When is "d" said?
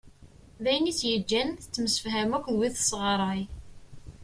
0.63-0.65, 2.53-2.55